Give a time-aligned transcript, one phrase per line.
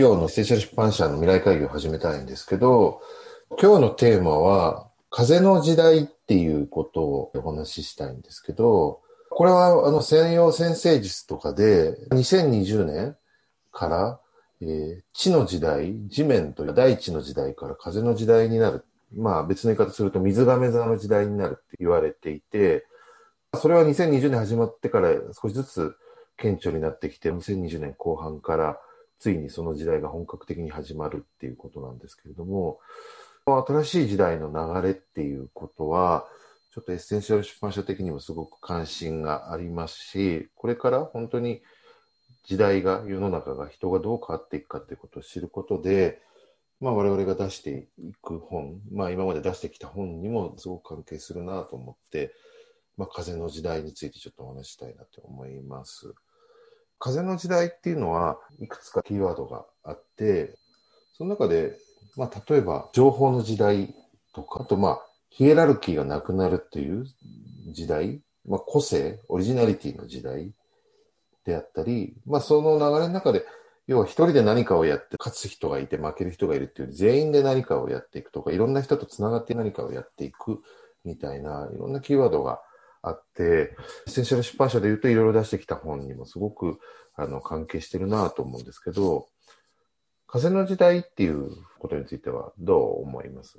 [0.00, 3.02] 今日のステーシャル出版社の未来会議を始めたいんですけど、
[3.60, 13.16] 今日のテーマは、風の時代っていうことをお話ししたいんですけど、これはあの西洋先生術とかで2020年
[13.72, 14.20] から、
[14.62, 18.86] えー、地の時代、地面という大地の時代から風の時代になる。
[19.14, 22.86] まあ別の言い方すると水亀座の時代になるって言われていて、
[23.54, 25.94] それは2020年始まってから少しずつ
[26.38, 28.80] 顕著になってきて、2020年後半から
[29.20, 32.80] ついにその時代が本格的に始まるっていうことなんですけれども、
[33.46, 36.26] 新しい時代の流れっていうことは、
[36.72, 41.62] ちょっとエッセンシャル出版社的にもすごく関心がありますし、これから本当に
[42.44, 46.22] 時代が、世の中が人がどう変わっていくかっていうことを知ることで、
[46.80, 52.32] まあ我々が出していく本、まあ今まで出してきた本にもすごく関係するなと思って、
[52.96, 56.14] まあ風の時代についてちょっとお話したいなと思います。
[57.00, 60.54] 風の時代っていうのはいくつかキーワードがあって、
[61.14, 61.76] その中で、
[62.16, 63.94] まあ例えば情報の時代
[64.34, 67.06] とか、あとまあヒエラルキーがなくなるっていう
[67.72, 70.52] 時代、まあ個性、オリジナリティの時代
[71.44, 73.44] であったり、まあその流れの中で、
[73.86, 80.60] 要は一人で何かをやって勝つ人がいて負ける人がいるっていう全員で何かをやっていくとか、いろんな人と繋がって何かをやっていく
[81.04, 82.60] みたいな、いろんなキーワードが
[83.02, 83.76] あって、エ
[84.08, 86.78] ッセンシャル出版社で言うといろいろ出してきた本にもすごく
[87.16, 89.26] あの関係してるなと思うんですけど、
[90.26, 93.56] 風の時代っていうことについてはどう思います？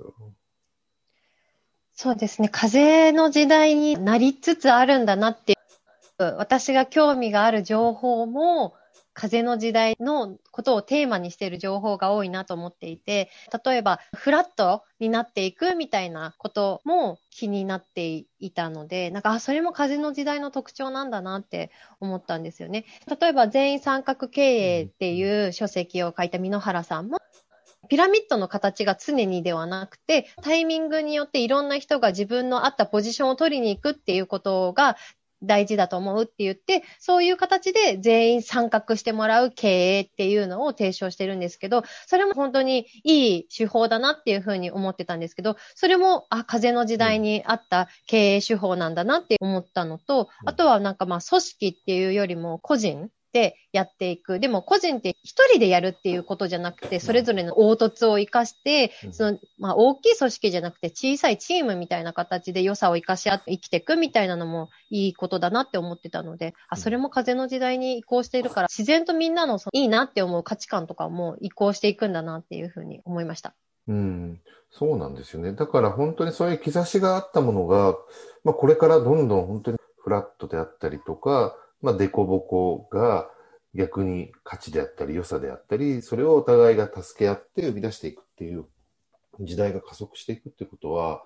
[1.94, 2.48] そうですね。
[2.50, 8.74] 風の時代になりつつあるんだなっていう、私が興味がある情報も、
[9.14, 13.30] 風の時代のことをテーマにしている情報が多いなと思っていて、
[13.64, 22.84] 例えばフラットになっていくみたいなことも気になっていたので、なんか、あそれも風の時代の特徴なんだなって思ったんですよね。
[23.20, 24.40] 例えば全員三角経
[24.78, 27.18] 営っていう書籍を書いた箕原さんも、
[27.88, 34.96] ピラミッドの形が常にではなくて、タイミングによっていろんな人が自分の合ったポジションを取りに行くっていうことが
[35.42, 54.38] 大事だと思うって言って、そういう形で全員参画してもらう経営っていうのを提唱してるんですけど、それも本当にいい手法だなっていうふうに思ってたんですけど、それも、あ、風の時代にあった経営手法なんだなって思ったのと、あとはなんかまあ組織っていうよりも個人でやっていく。
[54.40, 73.54] でも個人って一人でやるっていうことじゃなくて、それぞれの凹凸を活かして、その、まあ大きい組織じゃなくて小さいチームみたいな形で良さを活かし合って生きていくみたいなのもいいことだなって思ってたので、あ、それも風の時代に移行しているから、自然とみんなのそのいいなって思う価値観とかも移行していくんだなっていうふうに思いました。
[73.88, 75.52] うん、そうなんですよね。
[75.52, 77.96] だから本当にそういう兆しがあったものが、
[78.44, 83.28] まあこれからどんどん本当にフラットであったりとか、まあ、デコボコが
[83.74, 88.66] 逆に価値であったり良さであったり、それをお互いが助け合って生み出していくっていう
[89.40, 91.24] 時代が加速していくっていうことは、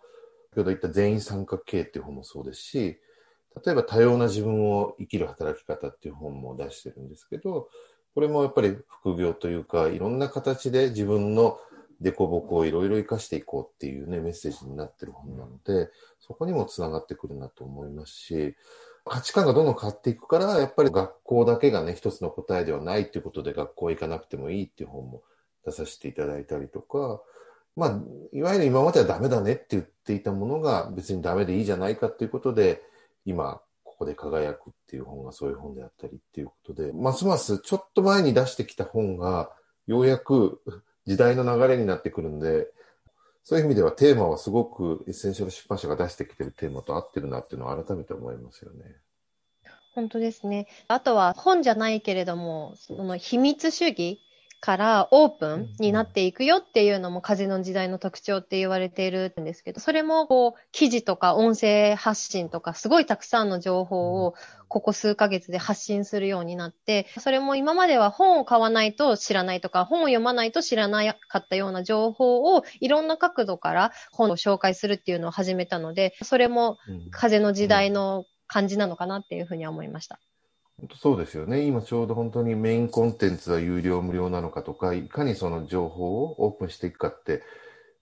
[0.50, 2.99] 先ほど言った全員参画系っていう本もそうですし、
[3.65, 7.69] 例えば多様な自分を生きる働き方っていう本も出してるんですけど、
[8.15, 11.59] これもやっぱり副業というか、いろんな形で自分の
[12.00, 15.91] デコボコをいろいろ活かしていこうっていうね、メッセージになってる本なので、
[16.21, 18.56] そこにもつながってくるなと思いますし、
[19.09, 25.22] 価値観がどんどん変わっていくから、やっぱり学校だけがね、一つの答えではないっていうことで学校行かなくてもいいっていう本も
[25.65, 27.21] 出させていただいたりとか、
[27.77, 28.00] まあ、
[28.33, 32.83] いわゆる今まではダメだねって言っていたものが別にダメでいいじゃないかっていうことで、
[33.25, 39.50] 今、ここで輝くっていう本がそういう本であったりっていうことで、ますますちょっと前に出してきた本が、
[39.87, 40.61] ようやく
[41.06, 42.67] 時代の流れになってくるんで、
[43.49, 48.97] そういう意味ではテーマはすごくエッセンシャル出版社が出してきてるテーマと合ってるなっていうのは改めて思いますよね。
[49.95, 50.67] 本当ですね。
[50.89, 54.21] あとは本じゃないけれども、その秘密主義
[54.66, 64.34] からオープンになっていくよっていうのも風の時代の特徴って言われているんですけど、それもこう記事とか音声発信とかすごいたくさんの情報を
[64.66, 76.76] ここ数ヶ月で発信するようになって、それも今までは本を買わないと知らないとか、本を読まないと知らなかったような情報をいろんな角度から本を紹介するっていうのを始めたので、それも
[77.12, 80.19] 風の時代の感じなのかなっていうふうには思いました。
[80.78, 81.62] 本当そうですよね。
[81.64, 87.43] 今ちょうど本当にメインコンテンツは有料無料なのかとか、いかにその情報をオープンしていくかって、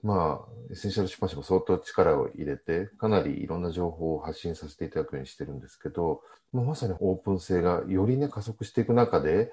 [0.03, 6.23] まあ、エッセンシャル出版社も相当力を入れて、かなりいろんな情報を発信させていただくようにしてるんですけど、
[6.53, 9.53] まあ、まさにオープン性がよりね、加速していく中で、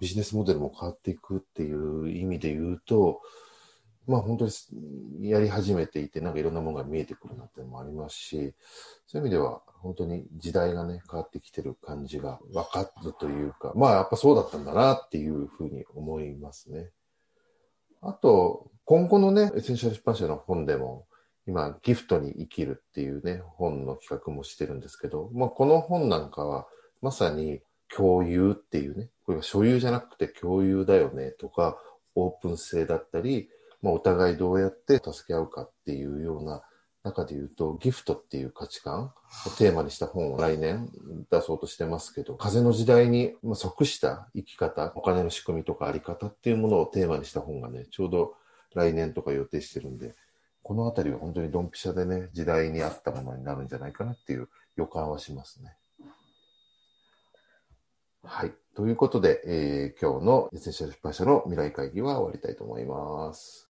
[0.00, 3.20] ビジネスモデルも変わっていくっていう意味で言うと、
[4.06, 8.54] まあ本当にやり始めていて、なんかいろんなものが見えてくるなっていうのもありますし、
[9.06, 16.90] そういう意味では本当に時代がね、変わってきてる感じが分かるというか、まあやっぱそうだったんだなっていうふうに思いますね。
[18.00, 21.06] あと、今後のね、エッセンシャル出版社の本でも、
[21.46, 26.66] 今、ギフトに生きるっていうね、本の企画もしてるんですけど、まあこの本なんかは、
[27.00, 31.78] まさに共有っていうね、これが所有じゃなくて共有だよねとか、
[32.14, 33.48] オープン性だったり、
[33.82, 36.62] まあ、お互いどうやって助け合うかっていうような
[37.02, 39.12] 中で言うと、ギフトっていう価値観
[39.46, 40.88] をテーマにした本を来年
[41.30, 48.34] 出そうとしてますけど、風の時代に即した生き方、お金の仕組みとかあり方っていうものをテーマにした本がね、ちょうど
[48.74, 50.14] 来年とか予定してるんで、
[50.62, 55.76] このあたりは本当にドンピシャでね、時代に合ったものになるんじゃないかなっていう予感はしますね。
[58.22, 58.52] はい。
[58.76, 63.60] ということで、えー、今日のエッセンシャル出版社の未来会議は終わりたいと思います。